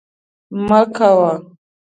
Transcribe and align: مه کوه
مه 0.67 0.81
کوه 0.95 1.31